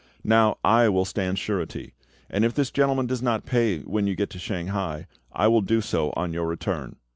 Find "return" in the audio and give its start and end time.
6.47-6.95